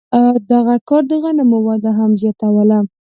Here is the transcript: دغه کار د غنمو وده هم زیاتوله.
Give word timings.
دغه 0.51 0.75
کار 0.87 1.03
د 1.11 1.11
غنمو 1.23 1.57
وده 1.67 1.91
هم 1.97 2.11
زیاتوله. 2.21 2.79